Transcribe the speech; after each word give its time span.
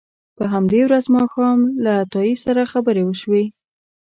په 0.37 0.43
همدې 0.53 0.81
ورځ 0.85 1.05
ماښام 1.15 1.59
له 1.83 1.91
عطایي 2.03 2.35
سره 2.45 2.69
خبرې 2.73 3.03
وشوې. 3.05 3.45